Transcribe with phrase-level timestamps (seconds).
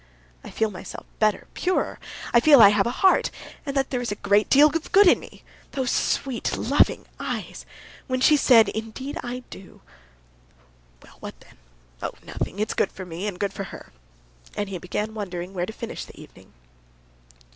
[0.43, 1.99] I feel myself better, purer.
[2.33, 3.29] I feel that I have a heart,
[3.67, 5.43] and that there is a great deal of good in me.
[5.73, 7.67] Those sweet, loving eyes!
[8.07, 9.81] When she said: 'Indeed I do....'
[11.03, 11.57] "Well, what then?
[12.01, 12.57] Oh, nothing.
[12.57, 13.91] It's good for me, and good for her."
[14.57, 16.51] And he began wondering where to finish the evening.